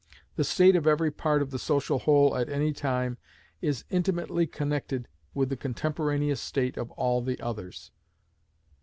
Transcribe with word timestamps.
The 0.35 0.43
state 0.43 0.75
of 0.75 0.87
every 0.87 1.11
part 1.11 1.43
of 1.43 1.51
the 1.51 1.59
social 1.59 1.99
whole 1.99 2.35
at 2.35 2.49
any 2.49 2.73
time, 2.73 3.19
is 3.61 3.85
intimately 3.91 4.47
connected 4.47 5.07
with 5.35 5.49
the 5.49 5.55
contemporaneous 5.55 6.41
state 6.41 6.75
of 6.75 6.89
all 6.93 7.21
the 7.21 7.39
others. 7.39 7.91